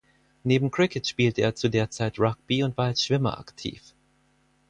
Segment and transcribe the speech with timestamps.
[0.43, 3.93] Neben Cricket spielte er zu der Zeit Rugby und war als Schwimmer aktiv.